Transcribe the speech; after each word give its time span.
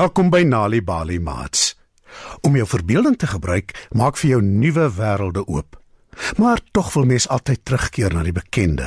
Welkom 0.00 0.30
by 0.32 0.46
Nali 0.48 0.78
Bali 0.80 1.18
Mats. 1.20 1.74
Om 2.40 2.54
jou 2.56 2.64
verbeelding 2.64 3.18
te 3.20 3.26
gebruik, 3.28 3.74
maak 3.92 4.16
vir 4.16 4.30
jou 4.30 4.38
nuwe 4.40 4.86
wêrelde 4.96 5.42
oop. 5.44 5.76
Maar 6.40 6.62
tog 6.72 6.94
wil 6.94 7.04
mens 7.10 7.26
altyd 7.28 7.60
terugkeer 7.68 8.14
na 8.16 8.22
die 8.24 8.32
bekende. 8.32 8.86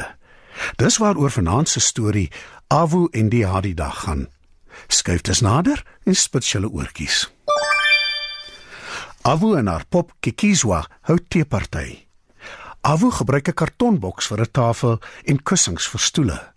Dis 0.82 0.98
waaroor 0.98 1.30
vanaand 1.36 1.70
se 1.70 1.84
storie 1.86 2.32
Awu 2.74 3.12
en 3.12 3.30
die 3.30 3.44
Hadida 3.46 3.92
gaan. 3.94 4.26
Skuif 4.88 5.22
dus 5.22 5.44
nader 5.46 5.84
en 6.10 6.18
spits 6.18 6.50
julle 6.56 6.72
oortjies. 6.74 7.28
Awu 9.22 9.54
en 9.60 9.70
haar 9.70 9.86
pop 9.86 10.16
Kikizwa 10.20 10.82
hou 11.12 11.20
teeparty. 11.28 12.08
Awu 12.82 13.12
gebruik 13.12 13.54
'n 13.54 13.54
kartonboks 13.54 14.34
vir 14.34 14.42
'n 14.42 14.52
tafel 14.52 14.98
en 15.26 15.44
kussings 15.44 15.86
vir 15.88 16.02
stoele. 16.02 16.54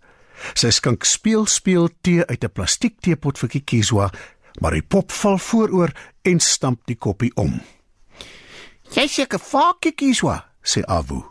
Sy 0.55 0.71
skink 0.71 1.05
speel 1.05 1.47
speel 1.47 1.89
tee 2.05 2.25
uit 2.25 2.45
'n 2.45 2.53
plastiek 2.53 3.01
teepot 3.01 3.39
vir 3.39 3.49
Kikizwa, 3.49 4.11
maar 4.61 4.73
die 4.73 4.83
pop 4.83 5.13
val 5.13 5.39
vooroor 5.39 5.93
en 6.23 6.41
stamp 6.41 6.87
die 6.87 6.97
koppie 6.97 7.33
om. 7.37 7.61
"Jy 8.95 9.07
seker 9.07 9.39
vaak 9.39 9.81
Kikizwa," 9.81 10.45
sê 10.63 10.83
Awu. 10.85 11.23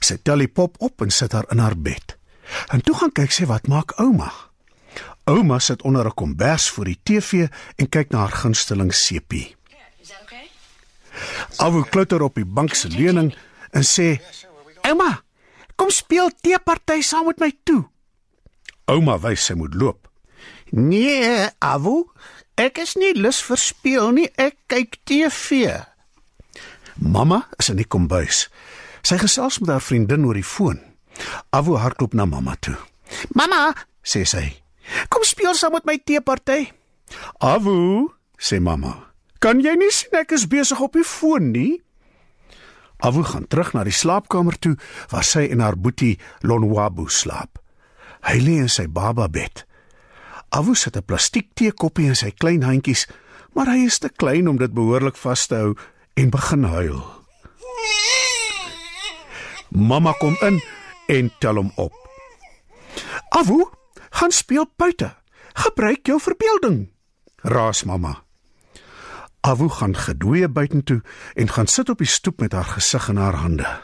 Sy 0.00 0.16
tel 0.22 0.38
die 0.38 0.48
pop 0.48 0.76
op 0.78 1.00
en 1.00 1.10
sit 1.10 1.32
haar 1.32 1.46
in 1.50 1.58
haar 1.58 1.76
bed. 1.76 2.16
En 2.68 2.82
toe 2.82 2.94
gaan 2.94 3.12
kyk 3.12 3.32
sy 3.32 3.46
wat 3.46 3.66
maak 3.66 3.96
ouma. 4.00 4.32
Ouma 5.24 5.58
sit 5.58 5.82
onder 5.82 6.06
'n 6.06 6.14
kombers 6.14 6.70
voor 6.70 6.84
die 6.84 7.00
TV 7.02 7.48
en 7.76 7.88
kyk 7.88 8.10
na 8.10 8.18
haar 8.18 8.36
gunsteling 8.42 8.94
sepie. 8.94 9.56
That 10.06 10.22
okay? 10.22 10.50
Awu 11.56 11.84
klouter 11.84 12.22
op 12.22 12.34
die 12.34 12.44
bank 12.44 12.74
se 12.74 12.88
leuning 12.88 13.34
en 13.70 13.82
sê: 13.82 14.20
"Ouma, 14.82 15.22
kom 15.76 15.90
speel 15.90 16.30
teeparty 16.40 17.00
saam 17.00 17.26
met 17.26 17.38
my 17.38 17.52
toe." 17.64 17.88
Ouma 18.84 19.18
wys 19.18 19.44
sy 19.44 19.54
moet 19.54 19.74
loop. 19.74 20.08
"Nee, 20.70 21.48
Awu, 21.58 22.10
ek 22.56 22.78
is 22.78 22.94
nie 22.96 23.12
lus 23.14 23.42
vir 23.42 23.60
speel 23.60 24.10
nie, 24.12 24.28
ek 24.38 24.56
kyk 24.68 24.98
TV." 25.04 25.84
Mamma 26.96 27.48
is 27.58 27.68
in 27.68 27.76
die 27.76 27.88
kombuis. 27.88 28.48
Sy 29.02 29.18
gesels 29.18 29.58
met 29.60 29.74
haar 29.74 29.82
vriendin 29.82 30.24
oor 30.24 30.38
die 30.38 30.46
foon. 30.46 30.80
Awu 31.50 31.76
hardloop 31.78 32.14
na 32.14 32.24
mamma 32.24 32.54
toe. 32.60 32.76
"Mamma," 33.34 33.74
sê 34.02 34.24
sy, 34.24 34.62
"kom 35.08 35.22
speel 35.24 35.54
saam 35.54 35.72
met 35.72 35.84
my 35.84 35.98
teeparty." 35.98 36.72
"Awu," 37.38 38.10
sê 38.38 38.60
mamma, 38.60 39.12
"kan 39.38 39.60
jy 39.60 39.74
nie 39.76 39.90
sien 39.90 40.14
ek 40.20 40.32
is 40.32 40.46
besig 40.46 40.80
op 40.80 40.92
die 40.92 41.04
foon 41.04 41.50
nie?" 41.50 41.82
Awu 42.98 43.22
gaan 43.22 43.48
terug 43.48 43.72
na 43.74 43.84
die 43.84 43.92
slaapkamer 43.92 44.58
toe 44.58 44.76
waar 45.10 45.24
sy 45.24 45.48
en 45.50 45.60
haar 45.60 45.76
boetie 45.76 46.18
Lonwabu 46.40 47.08
slaap. 47.08 47.58
Hy 48.22 48.38
lê 48.40 48.56
in 48.64 48.68
sy 48.68 48.86
baba 48.86 49.28
bed. 49.28 49.66
Awu 50.54 50.74
sit 50.74 50.96
'n 50.96 51.02
plastiek 51.02 51.48
teekoppie 51.58 52.06
in 52.06 52.16
sy 52.16 52.30
klein 52.30 52.62
handjies, 52.62 53.08
maar 53.54 53.66
hy 53.66 53.86
is 53.90 53.98
te 53.98 54.08
klein 54.08 54.48
om 54.48 54.56
dit 54.56 54.70
behoorlik 54.70 55.16
vas 55.16 55.46
te 55.46 55.54
hou 55.54 55.74
en 56.14 56.30
begin 56.30 56.64
huil. 56.64 57.00
Mamma 59.70 60.12
kom 60.12 60.36
in 60.46 60.62
en 61.06 61.32
tel 61.40 61.58
hom 61.58 61.72
op. 61.74 61.94
Awu, 63.34 63.64
gaan 64.10 64.30
speel 64.30 64.70
buite. 64.76 65.10
Gebruik 65.54 66.06
jou 66.06 66.20
verbeelding. 66.20 66.90
Raas 67.42 67.82
mamma. 67.84 68.22
Awu 69.40 69.68
gaan 69.68 69.96
gedwee 69.96 70.48
buitentoe 70.48 71.02
en 71.34 71.48
gaan 71.48 71.66
sit 71.66 71.88
op 71.88 71.98
die 71.98 72.06
stoep 72.06 72.40
met 72.40 72.52
haar 72.52 72.70
gesig 72.78 73.08
in 73.08 73.16
haar 73.16 73.34
hande. 73.42 73.80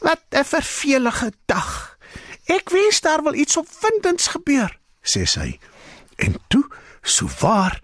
Wat 0.00 0.20
'n 0.30 0.44
vervelige 0.44 1.32
dag. 1.46 1.98
Ek 2.44 2.68
wens 2.70 3.00
daar 3.00 3.22
wil 3.22 3.34
iets 3.34 3.56
opwindends 3.56 4.26
gebeur, 4.26 4.78
sê 5.02 5.24
sy. 5.24 5.58
En 6.18 6.34
toe, 6.48 6.64
so 7.02 7.28
waar 7.40 7.78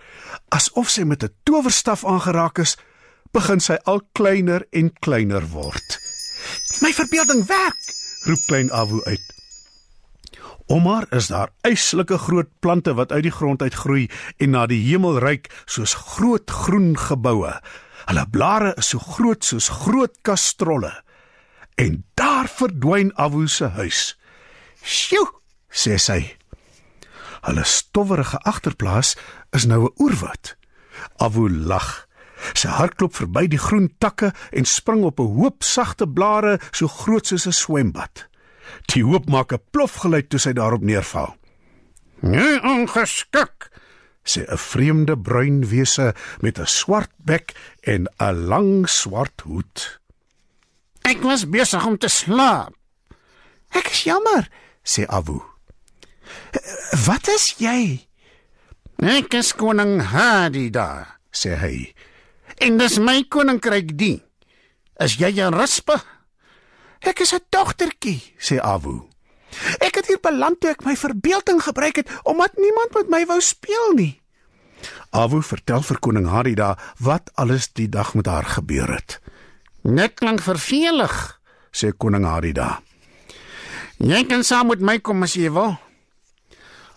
asof 0.49 0.91
sy 0.91 1.05
met 1.07 1.23
'n 1.23 1.35
towerstaf 1.45 2.05
aangeraak 2.05 2.59
is, 2.59 2.77
begin 3.33 3.61
sy 3.61 3.79
al 3.85 4.01
kleiner 4.13 4.67
en 4.71 4.93
kleiner 5.03 5.47
word. 5.51 5.99
My 6.83 6.93
verbeelding 6.93 7.47
werk, 7.47 7.81
roep 8.27 8.43
klein 8.47 8.71
Awu 8.73 9.03
uit. 9.05 9.35
Omar 10.67 11.07
is 11.13 11.27
daar 11.29 11.51
eislike 11.61 12.19
groot 12.19 12.49
plante 12.61 12.95
wat 12.95 13.13
uit 13.13 13.23
die 13.23 13.35
grond 13.35 13.63
uitgroei 13.63 14.09
en 14.41 14.55
na 14.55 14.67
die 14.67 14.81
hemel 14.87 15.19
reik 15.21 15.51
soos 15.67 15.95
groot 15.95 16.51
groen 16.51 16.95
geboue. 16.99 17.53
Hulle 18.09 18.25
blare 18.31 18.73
is 18.81 18.89
so 18.95 18.99
groot 18.99 19.45
soos 19.45 19.69
groot 19.69 20.17
kastrolle. 20.23 20.93
En 21.77 22.05
daar 22.15 22.49
verdwyn 22.49 23.13
Awu 23.17 23.47
se 23.49 23.69
huis. 23.77 24.17
"Sjoe," 24.83 25.29
sê 25.71 25.99
sy. 25.99 26.37
Hulle 27.45 27.65
stowwerige 27.65 28.39
agterplaas 28.41 29.17
is 29.51 29.65
nou 29.69 29.85
'n 29.85 29.95
oerwoud. 30.01 30.57
Awu 31.17 31.51
lag. 31.51 32.07
Sy 32.53 32.69
hardloop 32.69 33.15
verby 33.15 33.47
die 33.49 33.59
groen 33.59 33.95
takke 33.99 34.33
en 34.51 34.65
spring 34.65 35.05
op 35.05 35.21
'n 35.21 35.35
hoop 35.37 35.63
sagte 35.63 36.09
blare 36.09 36.59
so 36.71 36.89
groot 36.89 37.27
soos 37.27 37.47
'n 37.47 37.53
swembad. 37.53 38.29
Die 38.93 39.05
hoop 39.05 39.29
maak 39.29 39.53
'n 39.53 39.63
plofgeluid 39.71 40.29
toe 40.29 40.39
sy 40.41 40.53
daarop 40.53 40.83
neerval. 40.83 41.37
"Nee, 42.21 42.63
ongeskik," 42.63 43.71
sê 44.25 44.41
'n 44.49 44.59
vreemde 44.59 45.19
bruin 45.19 45.69
wese 45.69 46.15
met 46.41 46.59
'n 46.59 46.67
swart 46.67 47.11
bek 47.17 47.53
en 47.81 48.09
'n 48.19 48.47
lang 48.47 48.89
swart 48.89 49.41
hoed. 49.41 50.01
"Ek 51.03 51.23
was 51.23 51.49
besig 51.49 51.87
om 51.87 51.99
te 51.99 52.09
slaap." 52.09 52.75
"Ek 53.69 53.89
is 53.91 54.03
jammer," 54.03 54.49
sê 54.83 55.07
Awu. 55.07 55.54
"Wat 57.07 57.29
is 57.29 57.55
jy?" 57.59 58.07
"Ek 58.99 59.35
is 59.35 59.53
koning 59.53 60.01
Hadida," 60.01 61.19
sê 61.33 61.57
hy. 61.57 61.95
"En 62.59 62.79
dis 62.79 62.99
my 62.99 63.25
koninkryk 63.29 63.97
die. 63.99 64.23
Is 65.01 65.17
jy 65.17 65.41
'n 65.41 65.55
rispe?" 65.55 66.01
Ek 67.05 67.21
is 67.21 67.35
'n 67.35 67.45
dogtertjie, 67.51 68.23
sê 68.39 68.57
Awu. 68.61 69.09
Ek 69.79 69.95
het 69.95 70.07
hier 70.07 70.21
beland 70.21 70.61
toe 70.61 70.71
ek 70.71 70.85
my 70.85 70.97
verbeelding 70.97 71.61
gebruik 71.63 71.97
het 71.97 72.11
omdat 72.25 72.57
niemand 72.57 72.95
met 72.95 73.09
my 73.09 73.23
wou 73.27 73.41
speel 73.41 73.93
nie. 73.95 74.21
Awu 75.11 75.43
vertel 75.43 75.83
vir 75.83 75.99
koning 75.99 76.27
Harida 76.27 76.75
wat 76.99 77.31
alles 77.35 77.71
die 77.73 77.89
dag 77.89 78.15
met 78.15 78.27
haar 78.27 78.45
gebeur 78.45 78.91
het. 78.95 79.21
Net 79.83 80.15
klink 80.15 80.43
vervelig, 80.43 81.41
sê 81.71 81.93
koning 81.97 82.25
Harida. 82.25 82.81
Jy 83.99 84.25
kan 84.27 84.43
saam 84.45 84.73
met 84.73 84.81
my 84.81 84.99
kom 84.99 85.23
as 85.23 85.37
jy 85.39 85.53
wil. 85.53 85.77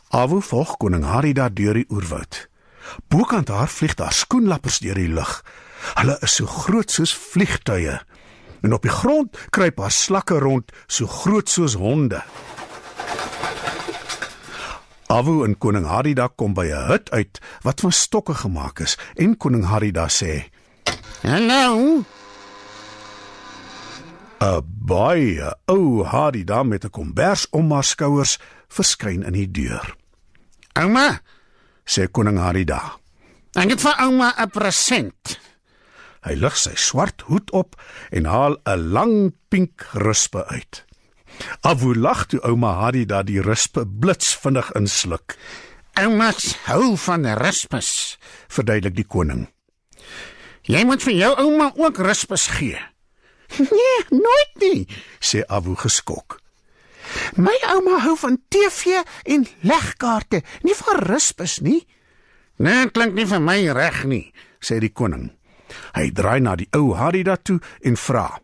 Awu 0.09 0.39
volg 0.41 0.77
koning 0.79 1.03
Harida 1.03 1.49
deur 1.51 1.75
die 1.75 1.87
oerwoud. 1.91 2.47
Bokant 3.11 3.49
haar 3.51 3.67
vlieg 3.67 3.97
daar 3.99 4.13
skoenlappers 4.15 4.79
deur 4.79 4.95
die 4.95 5.11
lug. 5.11 5.43
Hulle 5.99 6.15
is 6.23 6.37
so 6.39 6.47
groot 6.47 6.91
soos 6.91 7.11
vliegtuie 7.15 7.99
en 8.65 8.73
op 8.73 8.81
die 8.81 8.91
grond 8.91 9.37
kruip 9.53 9.79
haar 9.79 9.91
slakke 9.91 10.39
rond 10.39 10.71
so 10.87 11.07
groot 11.07 11.49
soos 11.49 11.75
honde. 11.77 12.23
Awu 15.11 15.43
en 15.45 15.55
koning 15.59 15.85
Harida 15.87 16.27
kom 16.27 16.53
by 16.53 16.67
'n 16.67 16.87
hut 16.87 17.11
uit 17.11 17.39
wat 17.63 17.79
van 17.79 17.91
stokke 17.91 18.33
gemaak 18.33 18.79
is 18.79 18.97
en 19.15 19.37
koning 19.37 19.65
Harida 19.65 20.07
sê: 20.07 20.49
"Hallo." 21.23 22.03
'n 24.39 24.63
Baie 24.87 25.55
ou 25.65 26.03
Harida 26.03 26.63
met 26.63 26.85
'n 26.85 26.89
kombers 26.89 27.49
om 27.49 27.71
haar 27.71 27.83
skouers 27.83 28.39
verskyn 28.67 29.23
in 29.23 29.33
die 29.33 29.51
deur. 29.51 29.95
"Ouma," 30.73 31.21
sê 31.85 32.07
koning 32.11 32.37
Harida. 32.37 32.99
"Ek 33.55 33.69
het 33.69 33.81
vir 33.81 33.95
ouma 33.99 34.33
'n 34.37 34.49
present." 34.49 35.39
Hy 36.21 36.33
lig 36.33 36.57
sy 36.57 36.75
swart 36.75 37.21
hoed 37.21 37.51
op 37.51 37.75
en 38.11 38.25
haal 38.25 38.57
'n 38.65 38.91
lang 38.91 39.33
pink 39.49 39.87
rispe 39.93 40.45
uit. 40.47 40.85
Awu 41.61 41.93
lag 41.95 42.25
toe 42.25 42.39
ouma 42.41 42.73
Hadida 42.81 43.23
die 43.23 43.41
rispe 43.41 43.85
blitsvinnig 43.85 44.71
insluk. 44.71 45.37
"Ouma 45.93 46.33
hou 46.65 46.97
van 46.97 47.25
rispes," 47.25 48.17
verduidelik 48.47 48.95
die 48.95 49.07
koning. 49.07 49.47
"Jy 50.61 50.83
moet 50.83 51.03
vir 51.03 51.13
jou 51.13 51.33
ouma 51.37 51.71
ook 51.75 51.97
rispes 51.97 52.47
gee." 52.47 52.79
"Nee, 53.57 53.99
nooit 54.09 54.53
nie," 54.59 54.87
sê 55.19 55.45
Awu 55.47 55.75
geskok. 55.75 56.41
"My 57.37 57.53
ouma 57.69 57.99
hou 58.01 58.15
van 58.17 58.37
TV 58.49 59.03
en 59.23 59.45
legkaarte, 59.61 60.41
nie 60.61 60.75
van 60.75 60.99
rispes 61.05 61.59
nie." 61.59 61.87
"Nee, 62.57 62.89
klink 62.89 63.13
nie 63.13 63.25
vir 63.25 63.41
my 63.41 63.71
reg 63.71 64.03
nie," 64.05 64.33
sê 64.59 64.79
die 64.79 64.93
koning. 64.93 65.31
Hy 65.93 66.11
draai 66.11 66.39
na 66.39 66.55
die 66.55 66.67
ou 66.71 66.95
Harida 66.95 67.37
toe 67.37 67.59
en 67.81 67.97
vra: 67.97 68.39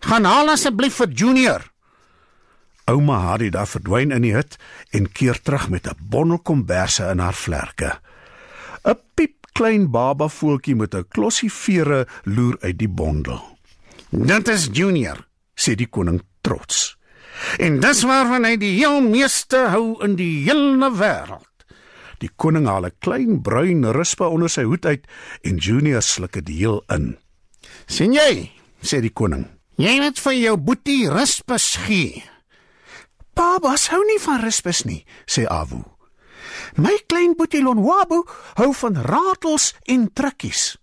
"Gaan 0.00 0.24
haal 0.24 0.48
asseblief 0.48 0.94
vir 0.94 1.08
Junior." 1.08 1.72
Ouma 2.86 3.18
Harida 3.18 3.64
verdwyn 3.66 4.12
in 4.12 4.22
die 4.22 4.34
hut 4.34 4.58
en 4.92 5.12
keer 5.12 5.40
terug 5.40 5.68
met 5.70 5.86
'n 5.88 5.96
bondel 5.98 6.38
komberse 6.38 7.10
in 7.10 7.18
haar 7.18 7.34
vlerke. 7.34 7.98
'n 8.84 9.00
Piep 9.14 9.46
klein 9.52 9.90
baba 9.90 10.28
voeltjie 10.28 10.76
met 10.76 10.94
'n 10.94 11.08
klossie 11.08 11.52
vere 11.52 12.06
loer 12.24 12.56
uit 12.60 12.78
die 12.78 12.88
bondel. 12.88 13.58
"Dit 14.10 14.48
is 14.48 14.68
Junior," 14.72 15.26
sê 15.56 15.74
die 15.74 15.88
koning 15.88 16.22
trots. 16.40 16.96
"En 17.58 17.80
dis 17.80 18.02
waarvan 18.02 18.44
hy 18.44 18.56
die 18.56 18.76
heel 18.78 19.00
meeste 19.00 19.56
hou 19.56 20.02
in 20.04 20.16
die 20.16 20.44
hele 20.44 20.90
wêreld." 20.90 21.48
Die 22.18 22.30
koning 22.36 22.66
haal 22.66 22.86
'n 22.86 22.98
klein 22.98 23.42
bruin 23.42 23.84
rispa 23.92 24.28
onder 24.28 24.48
sy 24.48 24.62
hoed 24.62 24.86
uit 24.86 25.06
en 25.42 25.56
Junior 25.56 26.02
sluk 26.02 26.32
dit 26.32 26.48
heel 26.48 26.82
in. 26.88 27.18
sien 27.86 28.12
jy? 28.12 28.50
Sê 28.82 29.00
die 29.00 29.12
koning. 29.12 29.46
Jy 29.76 30.00
moet 30.00 30.18
vir 30.18 30.32
jou 30.32 30.56
boetie 30.56 31.10
rispus 31.10 31.76
gee. 31.76 32.22
Babas 33.34 33.88
hou 33.88 34.04
nie 34.06 34.20
van 34.22 34.40
rispus 34.40 34.84
nie, 34.84 35.04
sê 35.26 35.46
Awu. 35.50 35.82
My 36.76 36.98
klein 37.06 37.34
boetie 37.34 37.62
Lonwabu 37.62 38.22
hou 38.54 38.72
van 38.74 38.96
ratels 38.96 39.74
en 39.86 40.12
trikkies, 40.12 40.76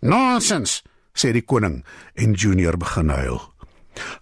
Nonsens. 0.00 0.82
sê 1.14 1.30
die 1.32 1.44
koning 1.46 1.84
en 2.14 2.34
Junior 2.34 2.76
begin 2.76 3.08
huil. 3.08 3.53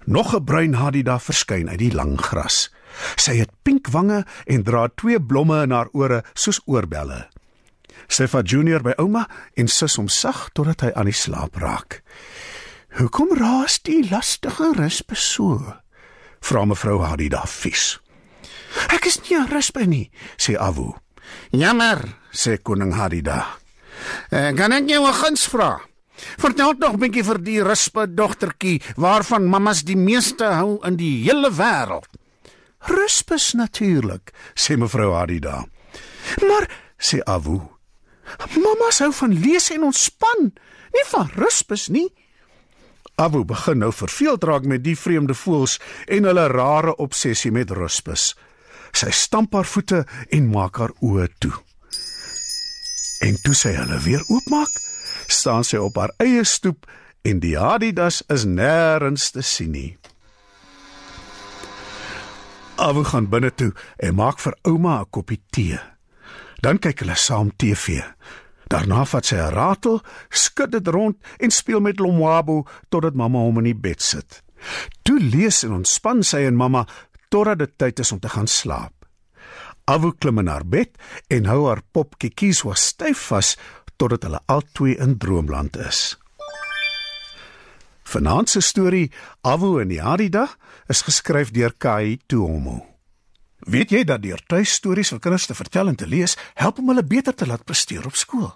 Nog 0.04 0.34
'n 0.34 0.44
bruin 0.44 0.74
hadida 0.74 1.18
verskyn 1.18 1.68
uit 1.68 1.78
die 1.78 1.94
lang 1.94 2.20
gras. 2.20 2.70
Sy 3.16 3.36
het 3.36 3.50
pink 3.62 3.88
wange 3.88 4.24
en 4.46 4.62
dra 4.62 4.88
twee 4.94 5.20
blomme 5.20 5.62
in 5.62 5.70
haar 5.70 5.88
ore 5.92 6.24
soos 6.34 6.60
oorbelle. 6.66 7.28
Sy 8.08 8.26
vat 8.26 8.48
Junior 8.50 8.82
by 8.82 8.92
ouma 8.98 9.28
en 9.54 9.68
sus 9.68 9.96
hom 9.96 10.08
sag 10.08 10.50
totdat 10.52 10.80
hy 10.80 10.90
aan 10.94 11.08
die 11.08 11.16
slaap 11.16 11.56
raak. 11.56 12.02
"Hoekom 12.98 13.36
raas 13.36 13.78
die 13.82 14.08
lastige 14.10 14.72
rispe 14.76 15.14
so?" 15.14 15.76
vra 16.40 16.64
mevrou 16.64 17.00
Hadida 17.04 17.46
vies. 17.46 18.00
"Ek 18.88 19.06
is 19.06 19.20
nie 19.20 19.38
'n 19.38 19.48
rispe 19.48 19.86
nie," 19.86 20.10
sê 20.36 20.56
Awu. 20.56 20.94
Jammer. 21.50 22.20
sê 22.32 22.56
koning 22.62 22.94
Hadida. 22.96 23.58
Uh, 24.32 24.52
kan 24.56 24.72
ek 24.72 24.88
jou 24.88 25.04
'n 25.06 25.12
guns 25.12 25.46
vra? 25.46 25.80
Vertel 26.38 26.74
nog 26.78 26.94
'n 26.94 27.00
bietjie 27.00 27.24
vir 27.24 27.38
die 27.42 27.62
rispe 27.62 28.06
dogtertjie 28.14 28.82
waarvan 28.96 29.46
mammas 29.46 29.82
die 29.82 29.96
meeste 29.96 30.44
hou 30.44 30.78
in 30.86 30.96
die 30.96 31.24
hele 31.24 31.50
wêreld. 31.50 32.08
Rispes 32.80 33.52
natuurlik, 33.52 34.32
sê 34.54 34.76
mevrou 34.76 35.12
Hadida. 35.14 35.64
Maar 36.48 36.66
sê 36.98 37.20
Awu, 37.24 37.60
mamma 38.56 38.90
sou 38.90 39.12
van 39.12 39.32
lees 39.32 39.70
en 39.70 39.82
ontspan, 39.82 40.52
nie 40.92 41.06
van 41.06 41.30
rispes 41.34 41.88
nie. 41.88 42.08
Awu 43.20 43.44
begin 43.44 43.78
nou 43.78 43.92
verveeld 43.92 44.44
raak 44.44 44.64
met 44.64 44.84
die 44.84 44.96
vreemde 44.98 45.34
voëls 45.34 45.78
en 46.06 46.24
hulle 46.24 46.46
rare 46.48 46.96
obsessie 46.96 47.52
met 47.52 47.70
rispes. 47.70 48.32
Sy 48.92 49.10
stamp 49.10 49.54
haar 49.54 49.68
voete 49.68 50.04
en 50.30 50.48
maak 50.50 50.80
haar 50.80 50.94
oë 51.00 51.28
toe. 51.38 51.52
En 53.22 53.38
toe 53.44 53.54
sy 53.54 53.70
hulle 53.76 54.00
weer 54.02 54.24
oopmaak, 54.28 54.72
staan 55.26 55.64
sy 55.64 55.76
op 55.76 55.96
haar 55.96 56.12
eie 56.22 56.44
stoep 56.44 56.86
en 57.22 57.40
die 57.40 57.56
Hadidas 57.58 58.22
is 58.32 58.44
nêrens 58.44 59.30
te 59.30 59.42
sien 59.42 59.72
nie. 59.72 59.90
Awu 62.82 63.04
gaan 63.04 63.28
binne 63.30 63.52
toe 63.54 63.70
en 64.02 64.16
maak 64.18 64.40
vir 64.40 64.56
ouma 64.66 65.00
'n 65.00 65.10
koppie 65.10 65.42
tee. 65.50 65.78
Dan 66.62 66.78
kyk 66.78 67.00
hulle 67.00 67.16
saam 67.16 67.50
TV. 67.56 68.02
Daarna 68.70 69.04
vat 69.04 69.26
sy 69.26 69.36
'n 69.36 69.54
ratel, 69.54 70.00
skud 70.30 70.70
dit 70.72 70.88
rond 70.88 71.16
en 71.38 71.50
speel 71.50 71.80
met 71.80 71.98
Lomwabo 71.98 72.66
totdat 72.88 73.14
mamma 73.14 73.38
hom 73.38 73.58
in 73.58 73.64
die 73.64 73.74
bed 73.74 74.02
sit. 74.02 74.42
Toe 75.02 75.20
lees 75.20 75.62
en 75.64 75.72
ontspan 75.72 76.22
sy 76.22 76.46
en 76.46 76.56
mamma 76.56 76.86
totdat 77.28 77.58
dit 77.58 77.78
tyd 77.78 77.98
is 77.98 78.12
om 78.12 78.20
te 78.20 78.28
gaan 78.28 78.46
slaap. 78.46 78.92
Awu 79.84 80.12
klim 80.18 80.38
in 80.38 80.46
haar 80.46 80.64
bed 80.64 80.98
en 81.28 81.44
hou 81.44 81.66
haar 81.66 81.82
pop 81.92 82.18
Kikiswa 82.18 82.74
styf 82.74 83.28
vas 83.30 83.56
totdat 84.02 84.26
hulle 84.26 84.40
albei 84.50 84.96
in 84.98 85.14
droomland 85.18 85.76
is. 85.78 86.16
Vanaand 88.12 88.50
se 88.50 88.60
storie 88.60 89.10
Awu 89.46 89.78
en 89.80 89.92
die 89.92 90.00
Hadida 90.02 90.48
is 90.90 91.04
geskryf 91.06 91.52
deur 91.54 91.74
Kai 91.78 92.18
Tuomo. 92.26 92.80
Weet 93.62 93.94
jy 93.94 94.02
dat 94.04 94.24
deur 94.24 94.42
tuistories 94.50 95.12
vir 95.14 95.20
kinders 95.22 95.46
te 95.46 95.54
vertel 95.54 95.92
en 95.92 95.96
te 95.96 96.08
lees, 96.10 96.34
help 96.58 96.80
om 96.82 96.90
hulle 96.90 97.06
beter 97.06 97.34
te 97.34 97.46
laat 97.46 97.64
presteer 97.64 98.06
op 98.06 98.18
skool? 98.18 98.50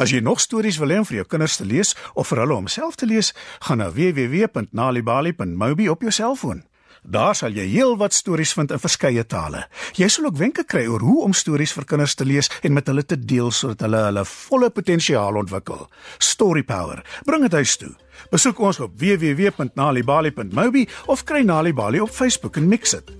As 0.00 0.10
jy 0.10 0.22
nog 0.24 0.40
stories 0.40 0.80
wil 0.80 0.90
hê 0.90 1.02
om 1.02 1.06
vir 1.06 1.20
jou 1.20 1.28
kinders 1.36 1.58
te 1.60 1.68
lees 1.68 1.92
of 2.14 2.32
vir 2.32 2.42
hulle 2.42 2.56
om 2.56 2.72
self 2.72 2.96
te 2.96 3.06
lees, 3.06 3.34
gaan 3.68 3.84
na 3.84 3.92
www.nalibali.mobi 3.92 5.92
op 5.92 6.02
jou 6.02 6.14
selfoon. 6.14 6.64
Daar 7.08 7.32
sal 7.32 7.54
jy 7.56 7.64
heelwat 7.70 8.12
stories 8.12 8.50
vind 8.52 8.72
in 8.74 8.80
verskeie 8.82 9.22
tale. 9.24 9.62
Jy 9.96 10.10
sal 10.12 10.26
ook 10.28 10.36
wenke 10.36 10.66
kry 10.68 10.82
oor 10.92 11.00
hoe 11.00 11.22
om 11.24 11.32
stories 11.32 11.72
vir 11.72 11.86
kinders 11.88 12.12
te 12.18 12.26
lees 12.28 12.50
en 12.60 12.74
met 12.76 12.90
hulle 12.90 13.00
te 13.00 13.16
deel 13.16 13.48
sodat 13.48 13.86
hulle 13.86 14.02
hulle 14.10 14.24
volle 14.28 14.68
potensiaal 14.76 15.38
ontwikkel. 15.40 15.86
Story 16.20 16.66
Power. 16.68 17.00
Bring 17.24 17.46
dit 17.46 17.56
huis 17.56 17.78
toe. 17.80 17.94
Besoek 18.28 18.60
ons 18.60 18.80
op 18.84 18.98
www.nalibali.mobi 19.00 20.84
of 21.08 21.24
kry 21.24 21.40
Nalibali 21.48 22.04
op 22.04 22.12
Facebook 22.12 22.60
en 22.60 22.68
mix 22.68 22.92
dit. 22.98 23.16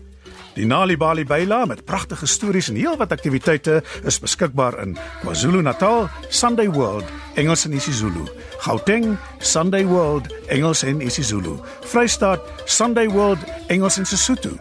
Die 0.59 0.67
Nalibali 0.67 1.25
byla 1.25 1.65
met 1.65 1.85
pragtige 1.85 2.27
stories 2.27 2.69
en 2.69 2.77
heelwat 2.77 3.13
aktiwiteite 3.13 3.81
is 4.05 4.21
beskikbaar 4.21 4.83
in 4.83 4.97
KwaZulu-Natal, 5.23 6.09
Sunday 6.29 6.69
World, 6.71 7.09
Engels 7.35 7.65
en 7.65 7.73
isiZulu. 7.73 8.27
Gauteng, 8.59 9.19
Sunday 9.39 9.85
World, 9.85 10.35
Engels 10.49 10.83
en 10.83 11.01
isiZulu. 11.01 11.59
Vrystaat, 11.81 12.41
Sunday 12.65 13.09
World, 13.09 13.39
Engels 13.69 13.99
en 13.99 14.07
Sesotho. 14.07 14.59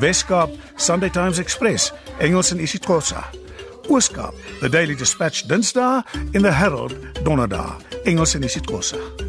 Weskaap, 0.00 0.50
Sunday 0.76 1.10
Times 1.10 1.38
Express, 1.38 1.92
Engels 2.18 2.50
en 2.50 2.60
isiXhosa. 2.60 3.24
Ooskaap, 3.88 4.34
The 4.60 4.68
Daily 4.68 4.94
Dispatch 4.94 5.42
Dinsdae 5.48 6.02
en 6.32 6.42
The 6.42 6.52
Herald 6.52 6.94
Donderdag, 7.24 7.76
Engels 8.04 8.34
en 8.34 8.42
isiXhosa. 8.42 9.27